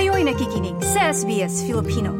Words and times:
Kayo'y 0.00 0.24
nakikinig 0.24 0.80
sa 0.80 1.12
SBS 1.12 1.60
Filipino. 1.68 2.16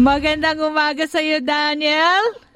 Magandang 0.00 0.56
umaga 0.64 1.04
sa 1.04 1.20
iyo, 1.20 1.44
Daniel. 1.44 2.47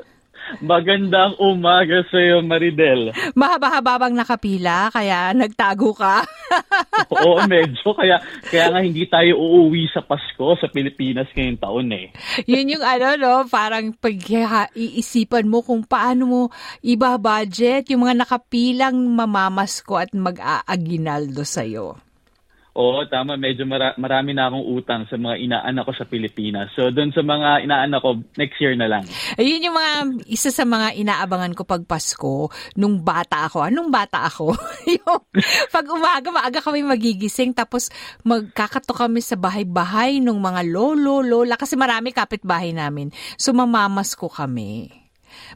Magandang 0.60 1.38
umaga 1.40 2.04
sa 2.12 2.18
iyo, 2.20 2.44
Maridel. 2.44 3.16
Mahaba-haba 3.32 3.96
bang 3.96 4.14
nakapila, 4.18 4.92
kaya 4.92 5.32
nagtago 5.32 5.96
ka? 5.96 6.26
Oo, 7.16 7.40
medyo. 7.48 7.96
Kaya, 7.96 8.20
kaya 8.52 8.68
nga 8.68 8.80
hindi 8.84 9.08
tayo 9.08 9.40
uuwi 9.40 9.88
sa 9.88 10.04
Pasko 10.04 10.58
sa 10.60 10.68
Pilipinas 10.68 11.30
ngayong 11.32 11.60
taon 11.62 11.88
eh. 11.96 12.12
Yun 12.44 12.76
yung 12.76 12.84
ano, 12.84 13.16
no? 13.16 13.34
Parang 13.48 13.96
pag 13.96 14.16
iisipan 14.76 15.48
mo 15.48 15.64
kung 15.64 15.86
paano 15.88 16.22
mo 16.28 16.42
iba-budget 16.84 17.88
yung 17.94 18.04
mga 18.04 18.26
nakapilang 18.26 18.96
mamamasko 18.98 19.96
at 19.96 20.12
mag-aaginaldo 20.12 21.46
sa'yo. 21.46 22.11
Oo, 22.72 23.04
tama. 23.04 23.36
Medyo 23.36 23.68
mara- 23.68 23.92
marami 24.00 24.32
na 24.32 24.48
akong 24.48 24.64
utang 24.64 25.04
sa 25.04 25.20
mga 25.20 25.36
inaanak 25.44 25.84
ko 25.84 25.92
sa 25.92 26.08
Pilipinas. 26.08 26.72
So, 26.72 26.88
doon 26.88 27.12
sa 27.12 27.20
mga 27.20 27.68
inaanak 27.68 28.00
ko, 28.00 28.16
next 28.40 28.56
year 28.64 28.72
na 28.72 28.88
lang. 28.88 29.04
Ayun 29.36 29.68
yung 29.68 29.76
mga, 29.76 29.92
isa 30.32 30.48
sa 30.48 30.64
mga 30.64 30.96
inaabangan 30.96 31.52
ko 31.52 31.68
pag 31.68 31.84
Pasko, 31.84 32.48
nung 32.80 33.04
bata 33.04 33.44
ako. 33.44 33.68
Anong 33.68 33.92
bata 33.92 34.24
ako? 34.24 34.56
yung, 34.96 35.20
pag 35.68 35.84
umaga, 35.84 36.32
maaga 36.32 36.64
kami 36.64 36.80
magigising, 36.80 37.52
tapos 37.52 37.92
magkakato 38.24 38.96
kami 38.96 39.20
sa 39.20 39.36
bahay-bahay 39.36 40.24
ng 40.24 40.38
mga 40.40 40.64
lolo, 40.72 41.20
lola, 41.20 41.60
kasi 41.60 41.76
marami 41.76 42.16
kapitbahay 42.16 42.72
namin. 42.72 43.12
So, 43.36 43.52
mamamas 43.52 44.16
ko 44.16 44.32
kami. 44.32 45.01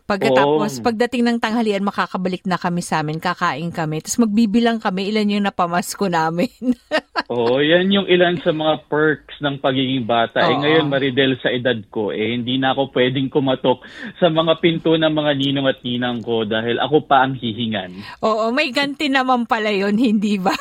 Pagkatapos, 0.05 0.81
Oo. 0.81 0.85
pagdating 0.85 1.25
ng 1.25 1.39
tanghalian, 1.41 1.87
makakabalik 1.87 2.45
na 2.45 2.61
kami 2.61 2.85
sa 2.85 3.01
amin, 3.01 3.17
kakain 3.17 3.73
kami. 3.73 4.05
Tapos 4.05 4.21
magbibilang 4.21 4.77
kami, 4.77 5.09
ilan 5.09 5.33
yung 5.33 5.47
napamasko 5.49 6.07
namin. 6.13 6.53
Oo, 7.33 7.59
yan 7.59 7.91
yung 7.91 8.07
ilan 8.07 8.39
sa 8.45 8.53
mga 8.53 8.87
perks 8.87 9.41
ng 9.43 9.59
pagiging 9.59 10.05
bata. 10.05 10.45
Eh 10.47 10.55
Oo. 10.55 10.63
ngayon, 10.63 10.87
Maridel, 10.87 11.33
sa 11.41 11.49
edad 11.49 11.79
ko, 11.89 12.13
eh 12.13 12.37
hindi 12.37 12.61
na 12.61 12.77
ako 12.77 12.93
pwedeng 12.93 13.33
kumatok 13.33 13.83
sa 14.21 14.29
mga 14.29 14.61
pinto 14.61 14.95
ng 14.95 15.11
mga 15.11 15.33
ninong 15.35 15.67
at 15.67 15.81
ninang 15.83 16.21
ko 16.21 16.45
dahil 16.45 16.77
ako 16.79 17.09
pa 17.09 17.25
ang 17.25 17.35
hihingan. 17.35 17.97
Oo, 18.23 18.53
may 18.53 18.71
ganti 18.71 19.09
naman 19.11 19.49
pala 19.49 19.73
yun, 19.73 19.97
hindi 19.97 20.39
ba? 20.39 20.55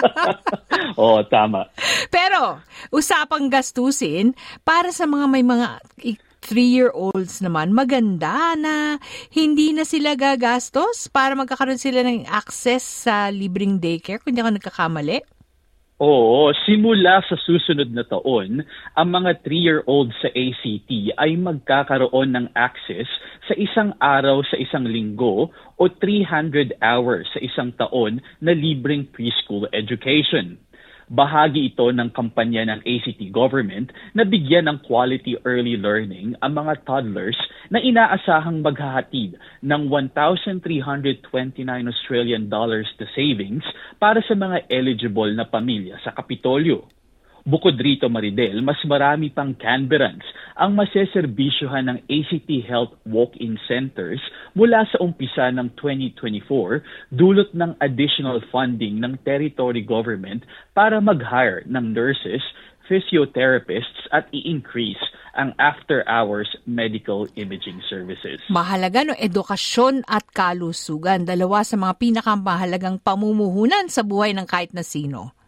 Oo, 1.00 1.22
tama. 1.28 1.70
Pero, 2.10 2.58
usapang 2.90 3.46
gastusin, 3.46 4.34
para 4.66 4.90
sa 4.90 5.06
mga 5.06 5.26
may 5.30 5.44
mga 5.46 5.78
three-year-olds 6.40 7.44
naman, 7.44 7.70
maganda 7.72 8.56
na 8.56 8.96
hindi 9.30 9.76
na 9.76 9.84
sila 9.84 10.16
gagastos 10.16 11.06
para 11.12 11.36
magkakaroon 11.36 11.80
sila 11.80 12.02
ng 12.02 12.26
access 12.26 12.82
sa 13.08 13.28
libreng 13.28 13.78
daycare, 13.78 14.18
kung 14.20 14.32
hindi 14.32 14.42
ako 14.42 14.52
nagkakamali. 14.56 15.20
Oo, 16.00 16.48
simula 16.64 17.20
sa 17.28 17.36
susunod 17.36 17.92
na 17.92 18.00
taon, 18.08 18.64
ang 18.96 19.08
mga 19.12 19.44
3-year-old 19.44 20.08
sa 20.24 20.32
ACT 20.32 21.12
ay 21.20 21.36
magkakaroon 21.36 22.32
ng 22.32 22.46
access 22.56 23.04
sa 23.44 23.52
isang 23.60 23.92
araw 24.00 24.40
sa 24.48 24.56
isang 24.56 24.88
linggo 24.88 25.52
o 25.76 25.82
300 26.00 26.80
hours 26.80 27.28
sa 27.36 27.40
isang 27.44 27.76
taon 27.76 28.24
na 28.40 28.56
libreng 28.56 29.12
preschool 29.12 29.68
education. 29.76 30.56
Bahagi 31.10 31.74
ito 31.74 31.90
ng 31.90 32.14
kampanya 32.14 32.70
ng 32.70 32.86
ACT 32.86 33.34
government 33.34 33.90
na 34.14 34.22
bigyan 34.22 34.70
ng 34.70 34.78
quality 34.86 35.34
early 35.42 35.74
learning 35.74 36.38
ang 36.38 36.54
mga 36.54 36.86
toddlers 36.86 37.34
na 37.66 37.82
inaasahang 37.82 38.62
maghahatid 38.62 39.34
ng 39.58 39.82
1,329 39.90 40.62
Australian 41.90 42.46
dollars 42.46 42.86
to 42.94 43.10
savings 43.10 43.66
para 43.98 44.22
sa 44.22 44.38
mga 44.38 44.70
eligible 44.70 45.34
na 45.34 45.50
pamilya 45.50 45.98
sa 46.06 46.14
Kapitolyo. 46.14 46.99
Bukod 47.48 47.80
rito, 47.80 48.04
Maridel, 48.12 48.60
mas 48.60 48.76
marami 48.84 49.32
pang 49.32 49.56
Canberrans 49.56 50.24
ang 50.60 50.76
maseserbisyohan 50.76 51.88
ng 51.88 51.98
ACT 52.04 52.50
Health 52.68 52.92
Walk-in 53.08 53.56
Centers 53.64 54.20
mula 54.52 54.84
sa 54.92 55.00
umpisa 55.00 55.48
ng 55.48 55.72
2024 55.78 57.16
dulot 57.16 57.48
ng 57.56 57.72
additional 57.80 58.44
funding 58.52 59.00
ng 59.00 59.16
territory 59.24 59.80
government 59.80 60.44
para 60.76 61.00
mag-hire 61.00 61.64
ng 61.64 61.96
nurses, 61.96 62.44
physiotherapists 62.84 64.04
at 64.12 64.28
i-increase 64.36 65.00
ang 65.38 65.54
after-hours 65.56 66.50
medical 66.66 67.24
imaging 67.38 67.78
services. 67.86 68.42
Mahalaga 68.50 69.06
no 69.06 69.14
edukasyon 69.14 70.02
at 70.10 70.26
kalusugan, 70.34 71.22
dalawa 71.22 71.62
sa 71.62 71.78
mga 71.78 71.96
pinakamahalagang 71.96 72.98
pamumuhunan 73.00 73.86
sa 73.88 74.02
buhay 74.02 74.34
ng 74.34 74.44
kahit 74.44 74.74
na 74.74 74.82
sino. 74.82 75.39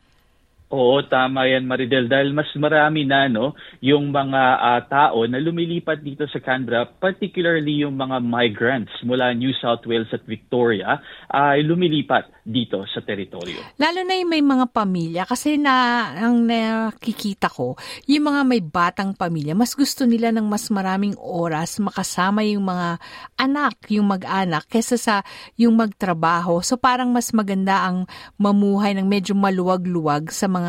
Oo, 0.72 1.04
tama 1.04 1.44
yan 1.44 1.68
Maridel 1.68 2.08
dahil 2.08 2.32
mas 2.32 2.48
marami 2.56 3.04
na 3.04 3.28
no 3.28 3.52
yung 3.84 4.08
mga 4.08 4.42
ah, 4.56 4.80
tao 4.88 5.20
na 5.28 5.36
lumilipat 5.36 6.00
dito 6.00 6.24
sa 6.32 6.40
Canberra, 6.40 6.88
particularly 6.88 7.84
yung 7.84 8.00
mga 8.00 8.24
migrants 8.24 8.96
mula 9.04 9.36
New 9.36 9.52
South 9.60 9.84
Wales 9.84 10.08
at 10.16 10.24
Victoria 10.24 10.96
ay 11.28 11.60
lumilipat 11.60 12.40
dito 12.40 12.88
sa 12.88 13.04
teritoryo. 13.04 13.76
Lalo 13.76 14.00
na 14.00 14.16
yung 14.16 14.32
may 14.32 14.40
mga 14.40 14.72
pamilya 14.72 15.22
kasi 15.28 15.60
na 15.60 16.08
ang 16.16 16.48
nakikita 16.48 17.52
ko, 17.52 17.76
yung 18.08 18.32
mga 18.32 18.40
may 18.48 18.64
batang 18.64 19.12
pamilya, 19.12 19.52
mas 19.52 19.76
gusto 19.76 20.08
nila 20.08 20.32
ng 20.32 20.48
mas 20.48 20.72
maraming 20.72 21.12
oras 21.20 21.84
makasama 21.84 22.48
yung 22.48 22.64
mga 22.64 22.96
anak, 23.36 23.76
yung 23.92 24.08
mag-anak 24.08 24.64
kesa 24.72 24.96
sa 24.96 25.20
yung 25.60 25.76
magtrabaho. 25.76 26.64
So 26.64 26.80
parang 26.80 27.12
mas 27.12 27.28
maganda 27.36 27.84
ang 27.84 28.08
mamuhay 28.40 28.96
ng 28.96 29.04
medyo 29.04 29.36
maluwag-luwag 29.36 30.32
sa 30.32 30.48
mga 30.48 30.61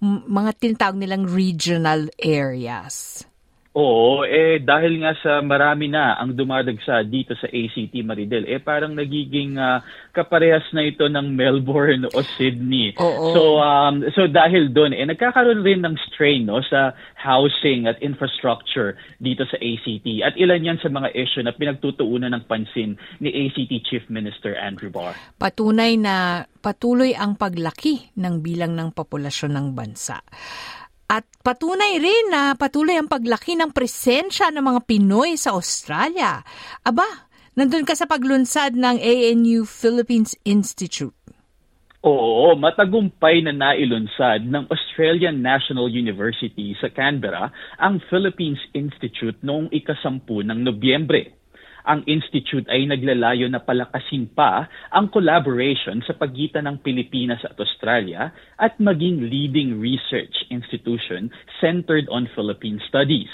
m- 0.00 0.24
mga 0.26 0.50
tinatawag 0.58 0.96
nilang 0.98 1.24
regional 1.26 2.08
areas. 2.20 3.24
Oo, 3.70 4.26
eh 4.26 4.58
dahil 4.58 4.98
nga 4.98 5.14
sa 5.22 5.38
marami 5.46 5.86
na 5.86 6.18
ang 6.18 6.34
dumadagsa 6.34 7.06
dito 7.06 7.38
sa 7.38 7.46
ACT 7.46 8.02
Maridel, 8.02 8.42
eh 8.50 8.58
parang 8.58 8.98
nagiging 8.98 9.62
ah, 9.62 9.78
kaparehas 10.10 10.66
na 10.74 10.90
ito 10.90 11.06
ng 11.06 11.38
Melbourne 11.38 12.10
o 12.10 12.18
Sydney. 12.34 12.98
Oo. 12.98 13.30
So 13.30 13.42
um 13.62 14.02
so 14.10 14.26
dahil 14.26 14.74
doon 14.74 14.90
eh 14.90 15.06
nagkakaroon 15.06 15.62
rin 15.62 15.86
ng 15.86 15.94
strain 16.10 16.50
no 16.50 16.58
sa 16.66 16.98
housing 17.14 17.86
at 17.86 17.94
infrastructure 18.02 18.98
dito 19.22 19.46
sa 19.46 19.54
ACT. 19.62 20.26
At 20.26 20.34
ilan 20.34 20.66
'yan 20.66 20.82
sa 20.82 20.90
mga 20.90 21.14
issue 21.14 21.46
na 21.46 21.54
pinagtutuunan 21.54 22.34
ng 22.34 22.50
pansin 22.50 22.98
ni 23.22 23.30
ACT 23.30 23.86
Chief 23.86 24.02
Minister 24.10 24.58
Andrew 24.58 24.90
Barr. 24.90 25.14
patunay 25.38 25.94
na 25.94 26.42
patuloy 26.58 27.14
ang 27.14 27.38
paglaki 27.38 28.10
ng 28.18 28.42
bilang 28.42 28.74
ng 28.74 28.90
populasyon 28.90 29.54
ng 29.54 29.66
bansa. 29.78 30.18
At 31.10 31.26
patunay 31.42 31.98
rin 31.98 32.30
na 32.30 32.54
patuloy 32.54 32.94
ang 32.94 33.10
paglaki 33.10 33.58
ng 33.58 33.74
presensya 33.74 34.54
ng 34.54 34.62
mga 34.62 34.80
Pinoy 34.86 35.34
sa 35.34 35.58
Australia. 35.58 36.46
Aba, 36.86 37.26
nandun 37.58 37.82
ka 37.82 37.98
sa 37.98 38.06
paglunsad 38.06 38.78
ng 38.78 39.02
ANU 39.02 39.66
Philippines 39.66 40.38
Institute. 40.46 41.18
Oo, 42.06 42.54
matagumpay 42.54 43.42
na 43.42 43.50
nailunsad 43.50 44.46
ng 44.46 44.70
Australian 44.70 45.42
National 45.42 45.90
University 45.90 46.78
sa 46.78 46.86
Canberra 46.94 47.50
ang 47.76 47.98
Philippines 48.06 48.62
Institute 48.70 49.36
noong 49.42 49.66
ikasampu 49.74 50.46
ng 50.46 50.62
Nobyembre. 50.62 51.34
Ang 51.88 52.04
institute 52.04 52.68
ay 52.68 52.84
naglalayo 52.84 53.48
na 53.48 53.60
palakasin 53.60 54.28
pa 54.36 54.68
ang 54.92 55.08
collaboration 55.08 56.04
sa 56.04 56.12
pagitan 56.12 56.68
ng 56.68 56.84
Pilipinas 56.84 57.40
at 57.44 57.56
Australia 57.56 58.32
at 58.60 58.76
maging 58.76 59.28
leading 59.28 59.80
research 59.80 60.44
institution 60.52 61.32
centered 61.60 62.04
on 62.12 62.28
Philippine 62.36 62.80
studies. 62.84 63.32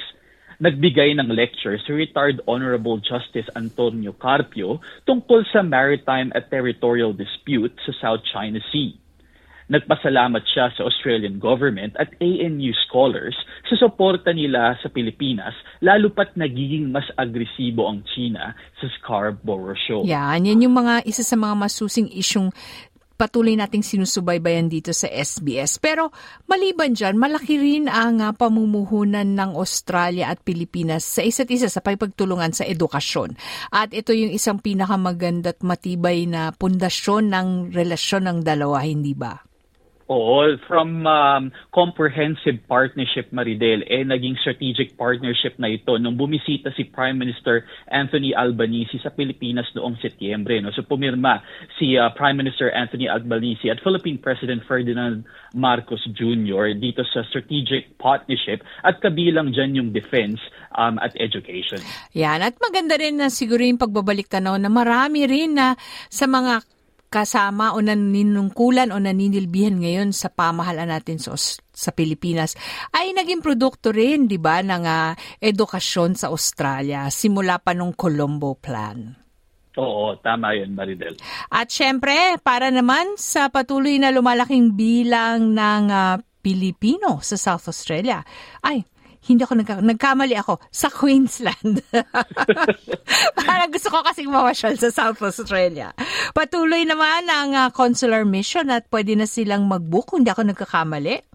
Nagbigay 0.56 1.18
ng 1.20 1.28
lecture 1.36 1.76
si 1.76 1.92
retired 1.92 2.40
Honorable 2.48 2.96
Justice 3.02 3.44
Antonio 3.52 4.16
Carpio 4.16 4.80
tungkol 5.04 5.44
sa 5.52 5.60
maritime 5.60 6.32
at 6.32 6.48
territorial 6.48 7.12
dispute 7.12 7.76
sa 7.84 7.92
South 8.00 8.24
China 8.32 8.56
Sea. 8.72 8.96
Nagpasalamat 9.66 10.46
siya 10.46 10.70
sa 10.78 10.86
Australian 10.86 11.42
government 11.42 11.98
at 11.98 12.14
ANU 12.22 12.70
scholars 12.86 13.34
sa 13.66 13.74
suporta 13.74 14.30
nila 14.30 14.78
sa 14.78 14.86
Pilipinas 14.86 15.58
lalo 15.82 16.14
pat 16.14 16.38
nagiging 16.38 16.94
mas 16.94 17.06
agresibo 17.18 17.90
ang 17.90 18.06
China 18.14 18.54
sa 18.78 18.86
Scarborough 19.00 19.74
Shoal. 19.74 20.06
Yan, 20.06 20.46
yan 20.46 20.62
yung 20.62 20.76
mga 20.78 21.02
isa 21.02 21.26
sa 21.26 21.34
mga 21.34 21.54
masusing 21.58 22.06
isyong 22.14 22.54
patuloy 23.16 23.56
nating 23.56 23.80
sinusubaybayan 23.80 24.68
dito 24.68 24.92
sa 24.92 25.08
SBS. 25.08 25.80
Pero 25.80 26.12
maliban 26.46 26.92
dyan, 26.92 27.16
malaki 27.16 27.56
rin 27.56 27.88
ang 27.88 28.20
ah, 28.20 28.36
pamumuhunan 28.36 29.34
ng 29.34 29.50
Australia 29.56 30.30
at 30.30 30.44
Pilipinas 30.44 31.02
sa 31.02 31.24
isa't 31.24 31.48
isa 31.48 31.72
sa 31.72 31.80
pagpagtulungan 31.80 32.52
sa 32.52 32.68
edukasyon. 32.68 33.34
At 33.72 33.96
ito 33.96 34.12
yung 34.12 34.30
isang 34.30 34.60
pinakamaganda 34.60 35.56
at 35.56 35.64
matibay 35.64 36.28
na 36.28 36.52
pundasyon 36.52 37.32
ng 37.32 37.48
relasyon 37.72 38.28
ng 38.28 38.38
dalawa, 38.44 38.84
hindi 38.84 39.16
ba? 39.16 39.45
Oo, 40.06 40.54
from 40.70 41.02
um, 41.02 41.50
comprehensive 41.74 42.62
partnership 42.70 43.34
Maridel, 43.34 43.82
eh 43.90 44.06
naging 44.06 44.38
strategic 44.38 44.94
partnership 44.94 45.58
na 45.58 45.74
ito 45.74 45.98
nung 45.98 46.14
bumisita 46.14 46.70
si 46.78 46.86
Prime 46.86 47.18
Minister 47.18 47.66
Anthony 47.90 48.30
Albanese 48.30 49.02
sa 49.02 49.10
Pilipinas 49.10 49.66
noong 49.74 49.98
Setyembre. 49.98 50.62
No? 50.62 50.70
So 50.70 50.86
pumirma 50.86 51.42
si 51.74 51.98
uh, 51.98 52.14
Prime 52.14 52.38
Minister 52.38 52.70
Anthony 52.70 53.10
Albanese 53.10 53.66
at 53.66 53.82
Philippine 53.82 54.22
President 54.22 54.62
Ferdinand 54.70 55.26
Marcos 55.58 56.06
Jr. 56.14 56.78
dito 56.78 57.02
sa 57.10 57.26
strategic 57.26 57.98
partnership 57.98 58.62
at 58.86 59.02
kabilang 59.02 59.50
dyan 59.50 59.74
yung 59.74 59.90
defense 59.90 60.38
um, 60.78 61.02
at 61.02 61.18
education. 61.18 61.82
Yan, 62.14 62.46
at 62.46 62.54
maganda 62.62 62.94
rin 62.94 63.18
na 63.18 63.26
siguro 63.26 63.66
yung 63.66 63.82
pagbabalik 63.82 64.30
tanaw 64.30 64.54
na 64.54 64.70
marami 64.70 65.26
rin 65.26 65.58
na 65.58 65.74
sa 66.06 66.30
mga 66.30 66.75
kasama 67.08 67.72
o 67.74 67.80
naninungkulan 67.80 68.92
o 68.92 69.00
naninilbihan 69.00 69.78
ngayon 69.78 70.10
sa 70.12 70.28
pamahalaan 70.28 70.92
natin 70.92 71.22
sa, 71.22 71.34
sa 71.70 71.90
Pilipinas 71.94 72.58
ay 72.92 73.14
naging 73.14 73.40
produkto 73.40 73.94
rin, 73.94 74.26
di 74.26 74.36
ba, 74.36 74.60
ng 74.60 74.84
uh, 74.84 75.12
edukasyon 75.40 76.18
sa 76.18 76.28
Australia 76.30 77.06
simula 77.08 77.62
pa 77.62 77.72
nung 77.72 77.94
Colombo 77.94 78.58
Plan. 78.58 79.26
Oo, 79.76 80.16
tama 80.24 80.56
yun, 80.56 80.72
Maridel. 80.72 81.20
At 81.52 81.68
syempre, 81.68 82.40
para 82.40 82.72
naman 82.72 83.20
sa 83.20 83.52
patuloy 83.52 84.00
na 84.00 84.08
lumalaking 84.08 84.72
bilang 84.72 85.52
ng 85.52 85.84
uh, 85.92 86.16
Pilipino 86.40 87.20
sa 87.20 87.36
South 87.36 87.68
Australia, 87.68 88.24
ay, 88.64 88.88
hindi 89.26 89.42
ako 89.42 89.54
nagka, 89.58 89.74
nagkamali 89.82 90.38
ako 90.38 90.62
sa 90.70 90.86
Queensland. 90.86 91.82
Parang 93.46 93.70
gusto 93.74 93.90
ko 93.90 94.06
kasing 94.06 94.30
mamasyal 94.30 94.78
sa 94.78 94.94
South 94.94 95.18
Australia. 95.20 95.90
Patuloy 96.30 96.86
naman 96.86 97.26
ang 97.26 97.50
uh, 97.52 97.68
consular 97.74 98.22
mission 98.22 98.70
at 98.70 98.86
pwede 98.88 99.18
na 99.18 99.26
silang 99.26 99.66
mag-book 99.66 100.14
hindi 100.14 100.30
ako 100.30 100.46
nagkakamali. 100.46 101.26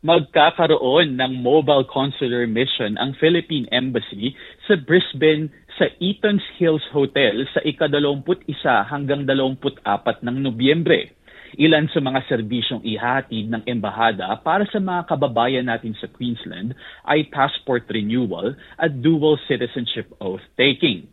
Magkakaroon 0.00 1.20
ng 1.20 1.32
mobile 1.44 1.84
consular 1.84 2.48
mission 2.48 2.96
ang 2.96 3.12
Philippine 3.20 3.68
Embassy 3.68 4.32
sa 4.64 4.74
Brisbane 4.80 5.52
sa 5.76 5.88
Eaton's 6.00 6.44
Hills 6.56 6.84
Hotel 6.92 7.44
sa 7.56 7.60
ikadalawamput 7.64 8.44
isa 8.48 8.84
hanggang 8.88 9.28
dalawamput 9.28 9.80
apat 9.84 10.20
ng 10.24 10.44
Nobyembre 10.44 11.19
ilan 11.58 11.88
sa 11.90 11.98
mga 11.98 12.20
serbisyong 12.28 12.84
ihatid 12.84 13.50
ng 13.50 13.62
embahada 13.66 14.36
para 14.44 14.62
sa 14.68 14.78
mga 14.78 15.08
kababayan 15.08 15.66
natin 15.66 15.96
sa 15.98 16.06
Queensland 16.12 16.76
ay 17.08 17.26
passport 17.32 17.88
renewal 17.90 18.54
at 18.78 19.00
dual 19.00 19.40
citizenship 19.48 20.10
oath 20.20 20.44
taking. 20.54 21.08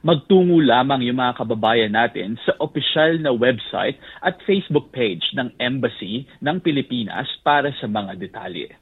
Magtungo 0.00 0.64
lamang 0.64 1.04
yung 1.04 1.20
mga 1.20 1.44
kababayan 1.44 1.92
natin 1.92 2.40
sa 2.44 2.56
opisyal 2.56 3.20
na 3.20 3.36
website 3.36 4.00
at 4.24 4.40
Facebook 4.48 4.88
page 4.96 5.22
ng 5.36 5.52
Embassy 5.60 6.24
ng 6.40 6.56
Pilipinas 6.64 7.28
para 7.44 7.68
sa 7.76 7.84
mga 7.84 8.16
detalye. 8.16 8.72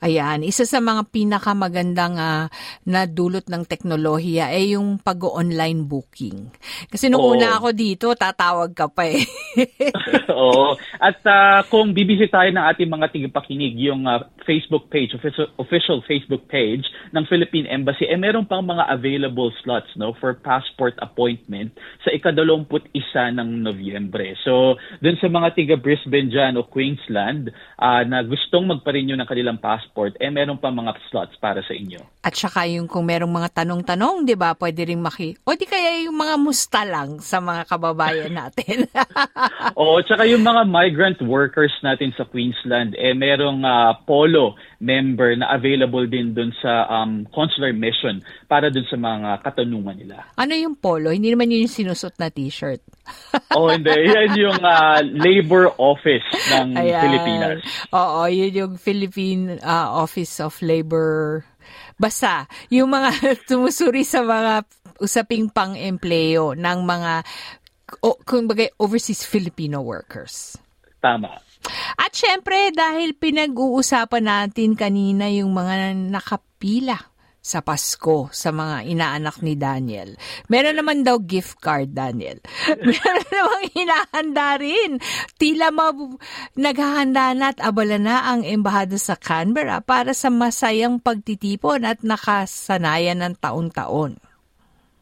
Ayan, 0.00 0.40
isa 0.46 0.64
sa 0.64 0.80
mga 0.80 1.12
pinakamagandang 1.12 2.16
uh, 2.16 2.48
nadulot 2.88 3.44
ng 3.52 3.68
teknolohiya 3.68 4.48
ay 4.48 4.72
yung 4.78 4.96
pag-online 4.96 5.84
booking. 5.84 6.48
Kasi 6.88 7.12
nung 7.12 7.20
Oo. 7.20 7.36
una 7.36 7.60
ako 7.60 7.76
dito, 7.76 8.06
tatawag 8.16 8.72
ka 8.72 8.88
pa 8.88 9.04
eh. 9.04 9.20
Oo. 10.32 10.72
At 10.96 11.20
uh, 11.28 11.60
kung 11.68 11.92
bibisitahin 11.92 12.56
ng 12.56 12.66
ating 12.72 12.88
mga 12.88 13.06
tigapakinig 13.12 13.76
yung 13.76 14.08
uh, 14.08 14.24
Facebook 14.48 14.88
page, 14.88 15.12
official, 15.12 15.52
official 15.60 16.00
Facebook 16.08 16.48
page 16.48 16.88
ng 17.12 17.28
Philippine 17.28 17.68
Embassy, 17.68 18.08
eh 18.08 18.16
meron 18.16 18.48
pang 18.48 18.64
mga 18.64 18.88
available 18.88 19.52
slots 19.60 19.92
no 20.00 20.16
for 20.16 20.32
passport 20.40 20.96
appointment 21.04 21.76
sa 22.00 22.14
ikadalawamput 22.14 22.88
isa 22.96 23.28
ng 23.34 23.60
Nobyembre. 23.60 24.32
So, 24.46 24.80
dun 25.04 25.20
sa 25.20 25.28
mga 25.28 25.52
tiga 25.52 25.74
Brisbane 25.76 26.32
dyan 26.32 26.56
o 26.56 26.64
Queensland 26.64 27.52
uh, 27.76 28.02
na 28.08 28.24
gustong 28.24 28.64
magpa-renew 28.70 29.18
ng 29.18 29.28
kanilang 29.28 29.57
ng 29.58 29.60
passport, 29.60 30.14
eh 30.22 30.30
meron 30.30 30.62
pa 30.62 30.70
mga 30.70 30.94
slots 31.10 31.34
para 31.42 31.58
sa 31.66 31.74
inyo. 31.74 31.98
At 32.22 32.38
saka 32.38 32.70
yung 32.70 32.86
kung 32.86 33.10
merong 33.10 33.30
mga 33.30 33.64
tanong-tanong, 33.64 34.22
di 34.22 34.38
ba, 34.38 34.54
pwede 34.54 34.86
rin 34.86 35.02
maki... 35.02 35.34
O 35.42 35.58
di 35.58 35.66
kaya 35.66 36.06
yung 36.06 36.14
mga 36.14 36.34
musta 36.38 36.86
lang 36.86 37.18
sa 37.18 37.42
mga 37.42 37.66
kababayan 37.66 38.36
natin. 38.36 38.86
Oo, 39.80 39.98
tsaka 40.04 40.28
yung 40.28 40.44
mga 40.44 40.68
migrant 40.68 41.18
workers 41.24 41.72
natin 41.80 42.12
sa 42.14 42.28
Queensland, 42.28 42.94
eh 42.94 43.16
merong 43.16 43.64
uh, 43.64 43.96
polo 44.04 44.54
member 44.78 45.34
na 45.40 45.50
available 45.56 46.04
din 46.04 46.36
dun 46.36 46.52
sa 46.60 46.84
um, 46.86 47.24
consular 47.34 47.72
mission 47.72 48.20
para 48.46 48.68
dun 48.68 48.84
sa 48.86 48.94
mga 48.94 49.42
katanungan 49.42 49.96
nila. 49.96 50.28
Ano 50.36 50.52
yung 50.52 50.76
polo? 50.76 51.10
Hindi 51.10 51.32
naman 51.32 51.50
yun 51.50 51.64
yung 51.64 51.74
sinusot 51.74 52.14
na 52.20 52.28
t-shirt. 52.28 52.84
oh, 53.56 53.72
hindi. 53.72 53.88
Yan 53.88 54.36
yung 54.36 54.60
uh, 54.60 55.00
labor 55.00 55.72
office 55.80 56.28
ng 56.52 56.76
Ayan. 56.76 57.02
Pilipinas. 57.08 57.58
Oo, 57.96 58.28
yun 58.28 58.52
yung 58.52 58.74
Philippine 58.76 59.47
uh, 59.56 59.88
Office 59.96 60.44
of 60.44 60.52
Labor. 60.60 61.44
Basta, 61.96 62.44
yung 62.68 62.92
mga 62.92 63.10
tumusuri 63.48 64.04
sa 64.04 64.20
mga 64.20 64.68
usaping 65.00 65.48
pang-empleo 65.48 66.52
ng 66.52 66.78
mga 66.84 67.12
o, 68.04 68.20
kumbaga, 68.20 68.68
overseas 68.76 69.24
Filipino 69.24 69.80
workers. 69.80 70.60
Tama. 71.00 71.40
At 71.96 72.12
syempre, 72.12 72.68
dahil 72.70 73.16
pinag-uusapan 73.16 74.24
natin 74.24 74.76
kanina 74.76 75.32
yung 75.32 75.56
mga 75.56 75.96
nakapila 75.96 77.00
sa 77.38 77.64
Pasko 77.64 78.28
sa 78.34 78.52
mga 78.52 78.84
inaanak 78.84 79.40
ni 79.40 79.56
Daniel. 79.56 80.14
Meron 80.52 80.76
naman 80.76 81.06
daw 81.06 81.16
gift 81.22 81.58
card, 81.64 81.96
Daniel. 81.96 82.38
Meron 82.88 83.28
namang 83.32 83.66
hinahanda 83.72 84.48
rin. 84.60 85.00
Tila 85.40 85.72
ma- 85.72 86.16
naghahanda 86.58 87.32
na 87.32 87.56
at 87.56 87.58
abala 87.64 87.96
na 87.96 88.28
ang 88.28 88.44
embahada 88.44 89.00
sa 89.00 89.16
Canberra 89.16 89.80
para 89.80 90.12
sa 90.12 90.28
masayang 90.28 91.00
pagtitipon 91.00 91.88
at 91.88 92.04
nakasanayan 92.04 93.24
ng 93.24 93.34
taon-taon. 93.40 94.20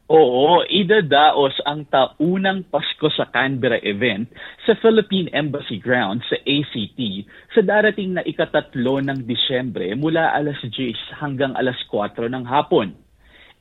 Oo, 0.07 0.63
idadaos 0.63 1.59
ang 1.67 1.83
taunang 1.91 2.63
Pasko 2.71 3.11
sa 3.11 3.27
Canberra 3.27 3.75
event 3.83 4.23
sa 4.63 4.71
Philippine 4.79 5.27
Embassy 5.35 5.83
Grounds 5.83 6.23
sa 6.31 6.39
ACT 6.47 7.27
sa 7.51 7.59
darating 7.59 8.15
na 8.15 8.23
ikatatlo 8.23 9.03
ng 9.03 9.27
Disyembre 9.27 9.91
mula 9.99 10.31
alas 10.31 10.63
10 10.63 10.95
hanggang 11.19 11.51
alas 11.59 11.75
4 11.91 12.23
ng 12.23 12.47
hapon. 12.47 12.95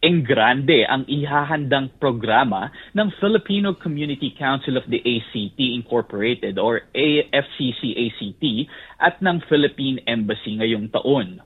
Eng 0.07 0.23
grande 0.23 0.87
ang 0.87 1.03
ihahandang 1.11 1.91
programa 1.99 2.71
ng 2.95 3.11
Filipino 3.19 3.75
Community 3.75 4.31
Council 4.39 4.79
of 4.79 4.87
the 4.87 5.03
ACT 5.03 5.59
Incorporated 5.59 6.63
or 6.63 6.87
AFCC-ACT 6.95 8.71
at 9.03 9.19
ng 9.19 9.43
Philippine 9.51 9.99
Embassy 10.07 10.63
ngayong 10.63 10.95
taon. 10.95 11.43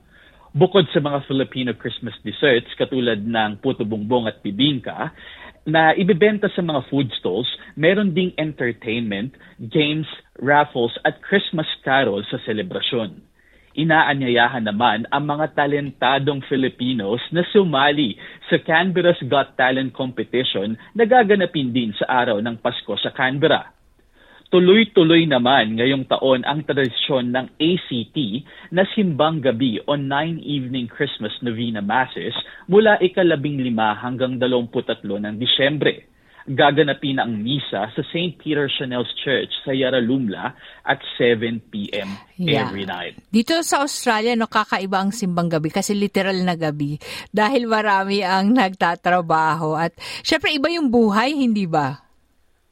Bukod 0.51 0.83
sa 0.91 0.99
mga 0.99 1.23
Filipino 1.31 1.71
Christmas 1.71 2.11
desserts 2.27 2.67
katulad 2.75 3.23
ng 3.23 3.63
puto 3.63 3.87
bongbong 3.87 4.27
at 4.27 4.43
bibingka, 4.43 5.15
na 5.63 5.95
ibibenta 5.95 6.51
sa 6.51 6.59
mga 6.59 6.91
food 6.91 7.07
stalls, 7.15 7.47
meron 7.79 8.11
ding 8.11 8.35
entertainment, 8.35 9.31
games, 9.71 10.09
raffles 10.43 10.91
at 11.07 11.23
Christmas 11.23 11.69
carols 11.87 12.27
sa 12.27 12.35
selebrasyon. 12.43 13.15
Inaanyayahan 13.79 14.67
naman 14.67 15.07
ang 15.07 15.23
mga 15.23 15.55
talentadong 15.55 16.43
Filipinos 16.51 17.23
na 17.31 17.47
sumali 17.55 18.19
sa 18.51 18.59
Canberra's 18.59 19.23
Got 19.31 19.55
Talent 19.55 19.95
Competition 19.95 20.75
na 20.91 21.07
gaganapin 21.07 21.71
din 21.71 21.95
sa 21.95 22.27
araw 22.27 22.43
ng 22.43 22.59
Pasko 22.59 22.99
sa 22.99 23.15
Canberra. 23.15 23.71
Tuloy-tuloy 24.51 25.31
naman 25.31 25.79
ngayong 25.79 26.11
taon 26.11 26.43
ang 26.43 26.67
tradisyon 26.67 27.31
ng 27.31 27.55
ACT 27.55 28.17
na 28.75 28.83
simbang 28.91 29.39
gabi 29.39 29.79
o 29.87 29.95
nine 29.95 30.43
evening 30.43 30.91
Christmas 30.91 31.31
Novena 31.39 31.79
Masses 31.79 32.35
mula 32.67 32.99
ikalabing 32.99 33.63
lima 33.63 33.95
hanggang 33.95 34.35
dalawamput 34.35 34.91
tatlo 34.91 35.15
ng 35.23 35.39
Disyembre. 35.39 36.03
Gaganapin 36.51 37.23
ang 37.23 37.31
misa 37.31 37.95
sa 37.95 38.01
St. 38.11 38.35
Peter 38.43 38.67
Chanel's 38.67 39.07
Church 39.23 39.47
sa 39.63 39.71
Yaralumla 39.71 40.51
at 40.83 40.99
7 41.15 41.71
p.m. 41.71 42.19
Yeah. 42.35 42.67
every 42.67 42.83
night. 42.83 43.23
Dito 43.31 43.55
sa 43.63 43.87
Australia, 43.87 44.35
no, 44.35 44.51
kakaiba 44.51 44.99
ang 44.99 45.15
simbang 45.15 45.47
gabi 45.47 45.71
kasi 45.71 45.95
literal 45.95 46.35
na 46.43 46.59
gabi 46.59 46.99
dahil 47.31 47.71
marami 47.71 48.19
ang 48.19 48.51
nagtatrabaho 48.51 49.79
at 49.79 49.95
syempre 50.27 50.51
iba 50.51 50.67
yung 50.67 50.91
buhay, 50.91 51.31
hindi 51.39 51.63
ba? 51.71 52.10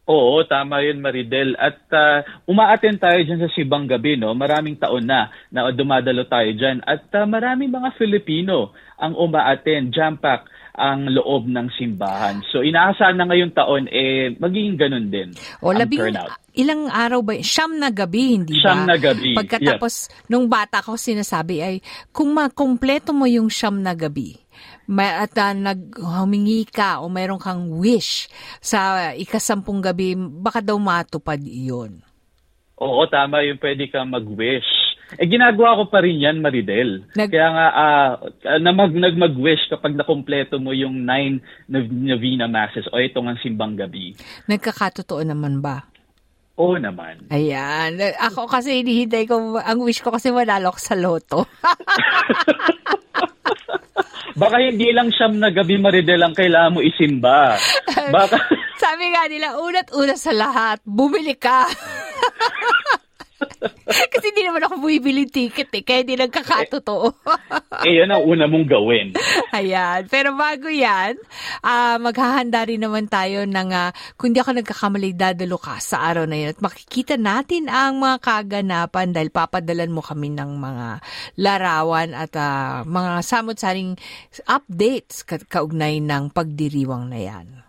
Oo, 0.10 0.42
tama 0.50 0.82
yun 0.82 1.06
Maridel. 1.06 1.54
At 1.54 1.86
uh, 1.94 2.26
umaaten 2.50 2.98
tayo 2.98 3.22
dyan 3.22 3.46
sa 3.46 3.54
Sibang 3.54 3.86
Gabi, 3.86 4.18
no? 4.18 4.34
Maraming 4.34 4.82
taon 4.82 5.06
na 5.06 5.30
na 5.54 5.70
dumadalo 5.70 6.26
tayo 6.26 6.50
dyan. 6.58 6.82
At 6.82 7.14
uh, 7.14 7.30
maraming 7.30 7.70
mga 7.70 7.94
Filipino 7.94 8.74
ang 8.98 9.14
umaaten, 9.14 9.94
jam-pack 9.94 10.50
ang 10.80 11.12
loob 11.12 11.52
ng 11.52 11.68
simbahan. 11.76 12.40
So 12.50 12.64
inaasahan 12.64 13.20
na 13.20 13.28
ngayong 13.28 13.54
taon, 13.54 13.92
eh, 13.92 14.32
magiging 14.40 14.80
ganun 14.80 15.12
din 15.12 15.36
o, 15.60 15.76
ang 15.76 15.84
labing, 15.84 16.00
turnout. 16.08 16.32
Ilang 16.56 16.88
araw 16.88 17.20
ba? 17.20 17.36
Siyam 17.44 17.76
na 17.76 17.92
gabi, 17.92 18.40
hindi 18.40 18.56
siyam 18.56 18.64
ba? 18.64 18.88
Siyam 18.88 18.88
na 18.88 18.98
gabi. 18.98 19.32
Pagkatapos, 19.36 19.94
yes. 20.08 20.12
nung 20.32 20.48
bata 20.48 20.80
ko 20.80 20.96
sinasabi 20.96 21.56
ay, 21.60 21.76
kung 22.16 22.32
makumpleto 22.32 23.12
mo 23.12 23.28
yung 23.28 23.52
siyam 23.52 23.76
na 23.84 23.92
gabi, 23.92 24.40
may, 24.90 25.06
at 25.06 25.34
uh, 25.38 25.54
naghumingi 25.54 26.66
ka 26.66 27.00
o 27.00 27.08
mayroon 27.08 27.38
kang 27.38 27.70
wish 27.78 28.26
sa 28.58 29.12
ikasampung 29.14 29.80
gabi, 29.80 30.18
baka 30.18 30.62
daw 30.62 30.78
matupad 30.82 31.38
iyon. 31.40 32.02
Oo, 32.80 33.04
tama 33.12 33.44
yung 33.44 33.60
pwede 33.60 33.92
kang 33.92 34.08
mag-wish. 34.08 34.90
Eh, 35.18 35.26
ginagawa 35.26 35.82
ko 35.82 35.84
pa 35.90 36.06
rin 36.06 36.22
yan, 36.22 36.38
Maridel. 36.38 37.02
Nag- 37.18 37.34
Kaya 37.34 37.50
nga, 37.50 37.68
ah, 37.74 38.10
na 38.62 38.70
mag, 38.70 38.94
nag-mag-wish 38.94 39.66
kapag 39.68 39.98
nakompleto 39.98 40.62
mo 40.62 40.70
yung 40.70 41.02
nine 41.02 41.42
Nov- 41.66 41.90
Novena 41.90 42.46
Masses 42.46 42.86
o 42.94 43.02
itong 43.02 43.26
ang 43.26 43.42
simbang 43.42 43.74
gabi. 43.74 44.14
Nagkakatotoo 44.46 45.26
naman 45.26 45.66
ba? 45.66 45.90
Oo 46.60 46.76
naman. 46.78 47.26
Ayan. 47.32 47.98
Ako 48.20 48.46
kasi 48.46 48.84
hinihintay 48.84 49.26
ko, 49.26 49.58
ang 49.58 49.80
wish 49.82 50.04
ko 50.04 50.12
kasi 50.12 50.30
manalo 50.30 50.76
sa 50.76 50.94
loto. 50.94 51.48
Baka 54.36 54.58
hindi 54.62 54.90
lang 54.94 55.10
siyam 55.14 55.38
na 55.38 55.50
gabi, 55.50 55.80
Maridel, 55.82 56.22
ang 56.22 56.36
kailangan 56.36 56.76
mo 56.76 56.82
isimba. 56.84 57.58
Baka... 58.14 58.38
Sabi 58.80 59.12
nga 59.12 59.28
nila, 59.28 59.60
unat-una 59.60 60.16
sa 60.16 60.32
lahat, 60.32 60.80
bumili 60.86 61.36
ka. 61.36 61.68
kasi 64.14 64.26
hindi 64.30 64.46
naman 64.46 64.62
ako 64.66 64.86
bumibili 64.86 65.26
ticket 65.26 65.74
eh, 65.74 65.82
kaya 65.82 66.06
hindi 66.06 66.16
nagkakatotoo. 66.20 67.08
eh, 67.86 67.94
yan 68.02 68.14
ang 68.14 68.24
una 68.26 68.46
mong 68.46 68.68
gawin. 68.70 69.08
Ayan. 69.58 70.06
Pero 70.06 70.38
bago 70.38 70.70
yan, 70.70 71.18
ah, 71.66 71.98
maghahanda 71.98 72.66
rin 72.70 72.82
naman 72.86 73.10
tayo 73.10 73.50
ng, 73.50 73.70
ah, 73.74 73.90
kung 74.16 74.34
di 74.34 74.40
ako 74.40 74.62
nagkakamali, 74.62 75.18
dadalo 75.18 75.58
ka 75.58 75.82
sa 75.82 76.06
araw 76.06 76.30
na 76.30 76.38
yun. 76.38 76.54
At 76.54 76.62
makikita 76.62 77.18
natin 77.18 77.66
ang 77.68 77.98
mga 77.98 78.18
kaganapan 78.22 79.10
dahil 79.10 79.34
papadalan 79.34 79.90
mo 79.90 80.06
kami 80.06 80.30
ng 80.38 80.52
mga 80.60 80.88
larawan 81.42 82.14
at 82.14 82.34
ah, 82.38 82.86
mga 82.86 83.26
samot-saring 83.26 83.98
updates 84.46 85.26
ka- 85.26 85.42
kaugnay 85.50 85.98
ng 85.98 86.30
pagdiriwang 86.30 87.10
na 87.10 87.20
yan. 87.20 87.69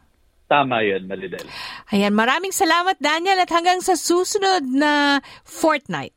Tama 0.51 0.83
yun, 0.83 1.07
Maridel. 1.07 1.47
Ayan, 1.95 2.11
maraming 2.11 2.51
salamat 2.51 2.99
Daniel 2.99 3.39
at 3.39 3.55
hanggang 3.55 3.79
sa 3.79 3.95
susunod 3.95 4.67
na 4.67 5.23
fortnight. 5.47 6.11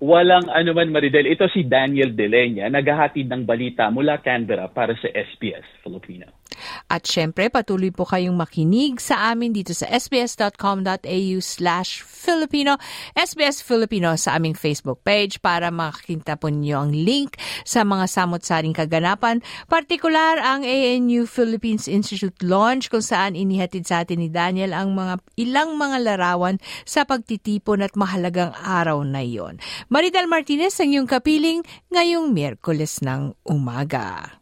Walang 0.00 0.48
anuman, 0.48 0.88
Maridel. 0.88 1.28
Ito 1.28 1.52
si 1.52 1.68
Daniel 1.68 2.16
Delenya, 2.16 2.72
naghahatid 2.72 3.28
ng 3.28 3.44
balita 3.44 3.92
mula 3.92 4.24
Canberra 4.24 4.72
para 4.72 4.96
sa 4.96 5.06
SBS 5.12 5.68
Filipino. 5.84 6.41
At 6.88 7.08
syempre, 7.08 7.48
patuloy 7.48 7.92
po 7.92 8.04
kayong 8.08 8.36
makinig 8.36 9.00
sa 9.00 9.32
amin 9.32 9.52
dito 9.52 9.72
sa 9.72 9.88
sbs.com.au 9.88 11.38
slash 11.40 12.04
Filipino, 12.04 12.78
SBS 13.18 13.66
Filipino 13.66 14.14
sa 14.14 14.38
aming 14.38 14.54
Facebook 14.54 15.02
page 15.02 15.42
para 15.42 15.74
makakita 15.74 16.38
po 16.38 16.52
niyo 16.52 16.86
ang 16.86 16.94
link 16.94 17.34
sa 17.66 17.82
mga 17.82 18.06
samot-saring 18.06 18.76
kaganapan, 18.76 19.42
partikular 19.66 20.38
ang 20.38 20.62
ANU 20.62 21.26
Philippines 21.26 21.90
Institute 21.90 22.38
launch 22.44 22.88
kung 22.92 23.02
saan 23.02 23.34
inihatid 23.34 23.86
sa 23.86 24.06
atin 24.06 24.22
ni 24.22 24.28
Daniel 24.30 24.74
ang 24.76 24.94
mga 24.94 25.18
ilang 25.38 25.74
mga 25.74 25.98
larawan 26.02 26.56
sa 26.86 27.02
pagtitipon 27.02 27.82
at 27.82 27.94
mahalagang 27.98 28.54
araw 28.54 29.02
na 29.02 29.22
iyon. 29.22 29.58
Maridal 29.90 30.30
Martinez 30.30 30.78
ang 30.78 30.94
iyong 30.94 31.08
kapiling 31.10 31.62
ngayong 31.90 32.30
Miyerkules 32.30 33.02
ng 33.02 33.34
umaga. 33.46 34.41